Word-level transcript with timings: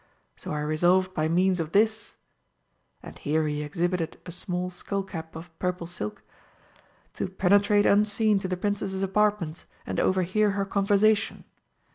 So 0.35 0.49
I 0.51 0.61
resolved 0.61 1.13
by 1.13 1.27
means 1.27 1.59
of 1.59 1.73
this" 1.73 2.17
(and 3.03 3.15
here 3.19 3.45
he 3.45 3.61
exhibited 3.61 4.17
a 4.25 4.31
small 4.31 4.71
skull 4.71 5.03
cap 5.03 5.35
of 5.35 5.55
purple 5.59 5.85
silk) 5.85 6.23
"to 7.13 7.27
penetrate 7.27 7.85
unseen 7.85 8.39
to 8.39 8.47
the 8.47 8.57
Princess's 8.57 9.03
apartments 9.03 9.67
and 9.85 9.99
overhear 9.99 10.53
her 10.57 10.65
conversation. 10.65 11.43